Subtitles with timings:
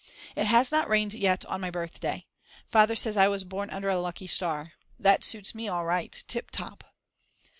[0.35, 2.25] It has not rained yet on my birthday.
[2.71, 4.73] Father says I was born under a lucky star.
[4.97, 6.83] That suits me all right, tip top.